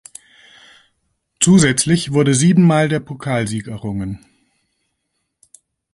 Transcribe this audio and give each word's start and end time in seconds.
Zusätzlich 1.39 2.11
wurde 2.11 2.33
siebenmal 2.33 2.89
der 2.89 2.99
Pokalsieg 3.01 3.67
errungen. 3.67 4.25